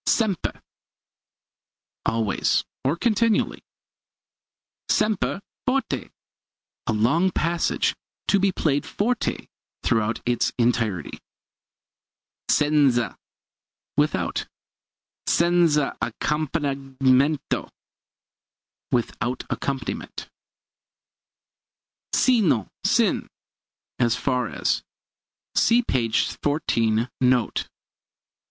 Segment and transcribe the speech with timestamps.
[0.07, 0.63] Sempre
[2.07, 3.61] always, or continually.
[4.89, 6.09] Sempre forte
[6.87, 7.95] a long passage
[8.27, 9.45] to be played forte
[9.83, 11.19] throughout its entirety.
[12.49, 13.15] Senza
[13.95, 14.47] without.
[15.27, 17.69] Senza accompagnamento
[18.91, 20.31] without accompaniment.
[22.11, 23.29] Sino, sin
[23.99, 24.81] as far as.
[25.53, 26.11] See p.
[26.41, 27.67] 14, note.